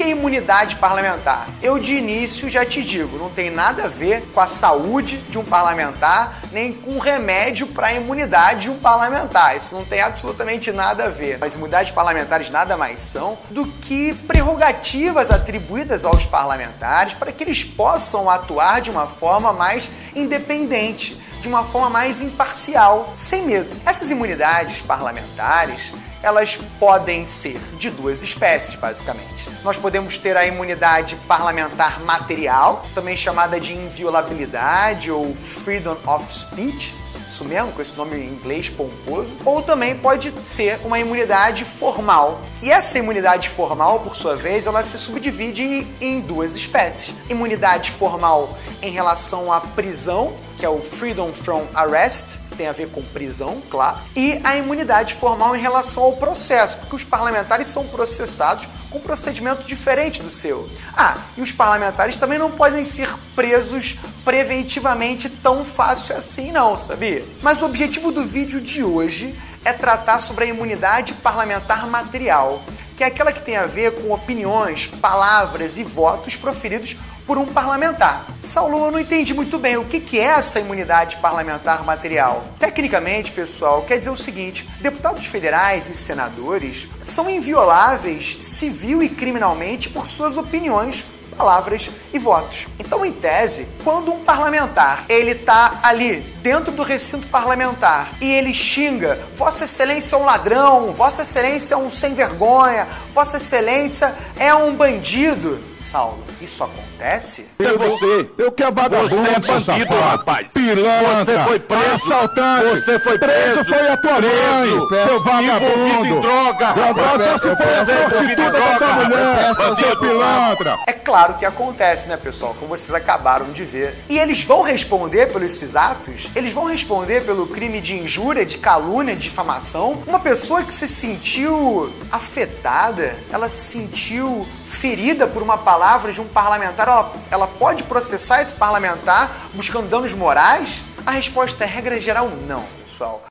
[0.00, 1.48] imunidade parlamentar?
[1.60, 5.38] Eu de início já te digo, não tem nada a ver com a saúde de
[5.38, 9.56] um parlamentar, nem com remédio para a imunidade de um parlamentar.
[9.56, 11.38] Isso não tem absolutamente nada a ver.
[11.40, 17.64] As imunidades parlamentares nada mais são do que prerrogativas atribuídas aos parlamentares para que eles
[17.64, 23.68] possam atuar de uma forma mais independente, de uma forma mais imparcial, sem medo.
[23.84, 25.92] Essas imunidades parlamentares
[26.22, 29.50] elas podem ser de duas espécies, basicamente.
[29.64, 36.94] Nós podemos ter a imunidade parlamentar material, também chamada de inviolabilidade ou freedom of speech,
[37.26, 42.40] isso mesmo, com esse nome em inglês pomposo, ou também pode ser uma imunidade formal.
[42.62, 47.14] E essa imunidade formal, por sua vez, ela se subdivide em duas espécies.
[47.30, 50.32] Imunidade formal em relação à prisão,
[50.62, 55.14] que é o Freedom from Arrest, tem a ver com prisão, claro, e a imunidade
[55.14, 60.30] formal em relação ao processo, porque os parlamentares são processados com um procedimento diferente do
[60.30, 60.70] seu.
[60.96, 67.24] Ah, e os parlamentares também não podem ser presos preventivamente tão fácil assim, não, sabia?
[67.42, 72.62] Mas o objetivo do vídeo de hoje é tratar sobre a imunidade parlamentar material,
[72.96, 76.94] que é aquela que tem a ver com opiniões, palavras e votos proferidos
[77.26, 78.24] por um parlamentar.
[78.38, 82.44] Saulo, eu não entendi muito bem o que, é essa imunidade parlamentar material.
[82.58, 89.88] Tecnicamente, pessoal, quer dizer o seguinte: deputados federais e senadores são invioláveis civil e criminalmente
[89.88, 91.04] por suas opiniões
[91.36, 92.68] palavras e votos.
[92.78, 98.52] Então, em tese, quando um parlamentar ele tá ali dentro do recinto parlamentar e ele
[98.52, 104.52] xinga Vossa Excelência é um ladrão, Vossa Excelência é um sem vergonha, Vossa Excelência é
[104.54, 107.46] um bandido, Saulo, isso acontece?
[107.58, 108.28] É você.
[108.38, 110.52] Eu que é vagabundo, Você é bandido, rapaz.
[110.52, 111.24] Pilantra.
[111.24, 111.94] Você foi preso.
[111.94, 112.80] Assaltante.
[112.80, 113.64] Você foi preso.
[113.64, 113.64] preso.
[113.64, 114.88] foi a tua Preso.
[114.90, 116.06] mãe, seu vagabundo.
[116.06, 116.72] Em droga.
[116.72, 119.08] Droga, só se for a prostituta da tua droga.
[119.08, 120.78] mulher, seu pilantra.
[120.86, 122.54] É claro que acontece, né, pessoal?
[122.58, 123.94] Como vocês acabaram de ver.
[124.08, 126.30] E eles vão responder por esses atos?
[126.34, 130.02] Eles vão responder pelo crime de injúria, de calúnia, de difamação?
[130.06, 136.26] Uma pessoa que se sentiu afetada, ela se sentiu ferida por uma palavra de um
[136.26, 140.82] parlamentar, ela, ela pode processar esse parlamentar buscando danos morais?
[141.04, 143.24] A resposta é regra geral não, pessoal.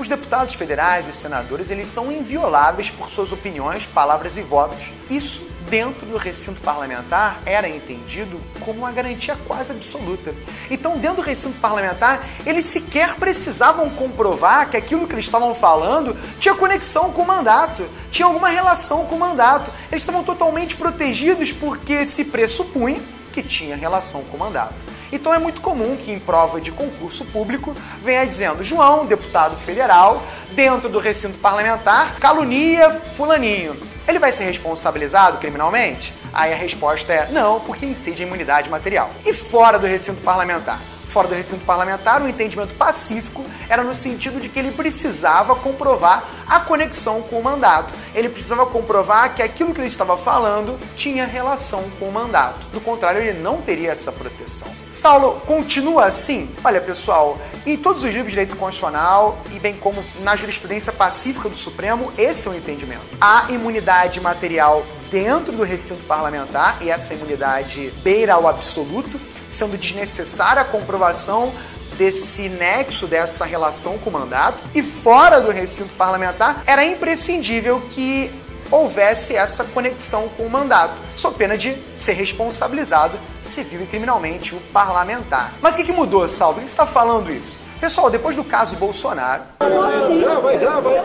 [0.00, 4.90] Os deputados federais e os senadores, eles são invioláveis por suas opiniões, palavras e votos.
[5.10, 10.34] Isso, dentro do recinto parlamentar, era entendido como uma garantia quase absoluta.
[10.70, 16.16] Então, dentro do recinto parlamentar, eles sequer precisavam comprovar que aquilo que eles estavam falando
[16.38, 19.70] tinha conexão com o mandato, tinha alguma relação com o mandato.
[19.92, 23.02] Eles estavam totalmente protegidos porque se pressupunha
[23.34, 24.74] que tinha relação com o mandato.
[25.12, 30.22] Então é muito comum que em prova de concurso público venha dizendo João, deputado federal,
[30.52, 33.76] dentro do recinto parlamentar, calunia fulaninho.
[34.10, 36.12] Ele vai ser responsabilizado criminalmente?
[36.32, 39.08] Aí a resposta é não, porque incide a imunidade material.
[39.24, 40.80] E fora do recinto parlamentar?
[41.10, 46.24] Fora do recinto parlamentar, o entendimento pacífico era no sentido de que ele precisava comprovar
[46.46, 47.92] a conexão com o mandato.
[48.14, 52.66] Ele precisava comprovar que aquilo que ele estava falando tinha relação com o mandato.
[52.72, 54.68] Do contrário, ele não teria essa proteção.
[54.88, 56.48] Saulo, continua assim?
[56.62, 61.48] Olha, pessoal, em todos os livros de direito constitucional e bem como na jurisprudência pacífica
[61.48, 63.02] do Supremo, esse é o entendimento.
[63.20, 70.62] A imunidade material dentro do recinto parlamentar, e essa imunidade beira ao absoluto, sendo desnecessária
[70.62, 71.52] a comprovação
[71.98, 78.32] desse nexo, dessa relação com o mandato, e fora do recinto parlamentar, era imprescindível que
[78.70, 84.60] houvesse essa conexão com o mandato, sob pena de ser responsabilizado civil e criminalmente o
[84.72, 85.52] parlamentar.
[85.60, 86.54] Mas o que, que mudou, Saulo?
[86.54, 87.60] Por que está falando isso?
[87.80, 90.98] Pessoal, depois do caso Bolsonaro, Grava aí, grava aí,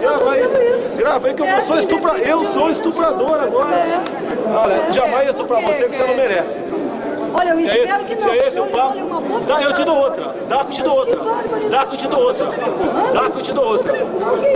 [0.00, 0.96] grava aí.
[0.96, 4.02] Grava aí que eu sou estupra, eu sou estuprador agora.
[4.48, 6.58] Olha, jamais eu estuprar você que você não merece.
[7.32, 8.32] Olha, eu Se é espero que se não.
[8.32, 10.34] é esse o eu papo, olho uma boa dá, eu te dou outra.
[10.48, 11.20] Dá que eu te dou outra.
[11.70, 12.46] Dá que eu te dou outra.
[13.12, 13.92] Dá que eu te dou outra.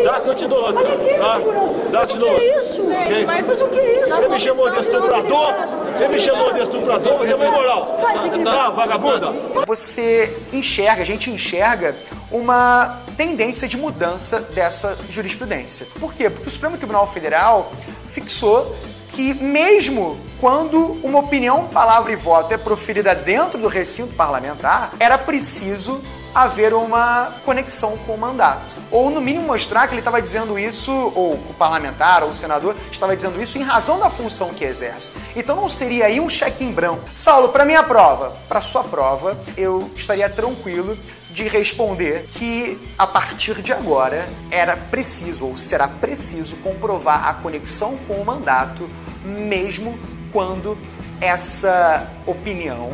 [0.04, 0.80] Dá que eu te dou outra.
[0.80, 2.70] Olha aqui, Dá, dá que eu te mas o dou que é outra.
[2.70, 2.84] isso?
[3.14, 4.10] Gente, Mas o que é isso?
[4.10, 5.54] Você me chamou de estuprador?
[5.94, 7.18] Você me chamou de estuprador?
[7.18, 7.98] Você é uma imoral.
[8.00, 8.44] Sai daqui.
[8.44, 9.32] Tá, vagabunda?
[9.66, 11.94] você enxerga, a gente enxerga
[12.30, 15.86] uma tendência de mudança dessa jurisprudência.
[16.00, 16.28] Por quê?
[16.28, 17.72] Porque o Supremo Tribunal Federal
[18.04, 18.74] fixou
[19.08, 25.16] que mesmo quando uma opinião, palavra e voto é proferida dentro do recinto parlamentar, era
[25.16, 26.02] preciso
[26.34, 28.74] haver uma conexão com o mandato.
[28.90, 32.76] Ou, no mínimo, mostrar que ele estava dizendo isso, ou o parlamentar, ou o senador,
[32.90, 35.12] estava dizendo isso em razão da função que exerce.
[35.34, 37.04] Então não seria aí um cheque em branco.
[37.14, 40.96] Saulo, para minha prova, para sua prova, eu estaria tranquilo
[41.30, 47.96] de responder que a partir de agora era preciso ou será preciso comprovar a conexão
[48.06, 48.88] com o mandato,
[49.24, 49.98] mesmo
[50.32, 50.78] quando
[51.20, 52.92] essa opinião,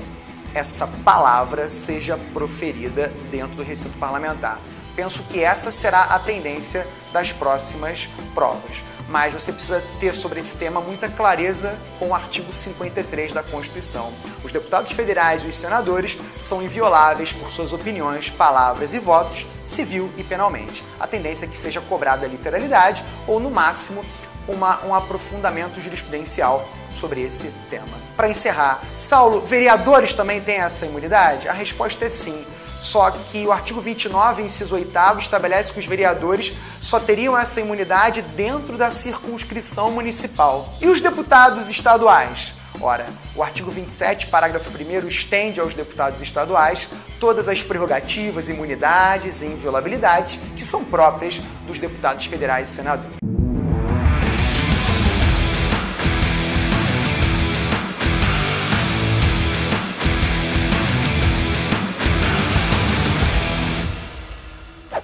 [0.55, 4.59] essa palavra seja proferida dentro do recinto parlamentar.
[4.97, 10.57] Penso que essa será a tendência das próximas provas mas você precisa ter sobre esse
[10.57, 14.13] tema muita clareza com o artigo 53 da Constituição.
[14.45, 20.09] Os deputados federais e os senadores são invioláveis por suas opiniões, palavras e votos, civil
[20.17, 20.85] e penalmente.
[20.99, 24.05] A tendência é que seja cobrada a literalidade ou, no máximo,
[24.51, 27.89] uma, um aprofundamento jurisprudencial sobre esse tema.
[28.17, 31.49] Para encerrar, Saulo, vereadores também têm essa imunidade?
[31.49, 32.45] A resposta é sim.
[32.79, 38.23] Só que o artigo 29, inciso 8, estabelece que os vereadores só teriam essa imunidade
[38.23, 40.67] dentro da circunscrição municipal.
[40.81, 42.55] E os deputados estaduais?
[42.81, 43.07] Ora,
[43.37, 46.89] o artigo 27, parágrafo 1 estende aos deputados estaduais
[47.19, 53.20] todas as prerrogativas, imunidades e inviolabilidades que são próprias dos deputados federais e senadores.